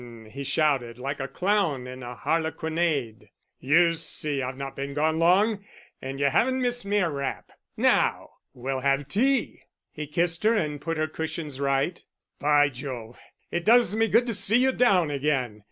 [0.31, 3.29] he shouted, like a clown in a harlequinade.
[3.59, 5.63] "You see I've not been gone long
[6.01, 7.51] and you haven't missed me a rap.
[7.77, 9.61] Now, we'll have tea."
[9.91, 12.03] He kissed her and put her cushions right.
[12.39, 13.19] "By Jove,
[13.51, 15.59] it does me good to see you down again.